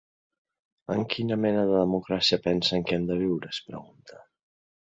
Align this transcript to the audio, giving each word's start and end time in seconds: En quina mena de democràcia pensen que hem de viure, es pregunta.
En 0.93 1.03
quina 1.11 1.37
mena 1.43 1.67
de 1.73 1.77
democràcia 1.83 2.41
pensen 2.49 2.89
que 2.89 2.99
hem 2.99 3.07
de 3.13 3.19
viure, 3.23 3.55
es 3.57 3.61
pregunta. 3.69 4.23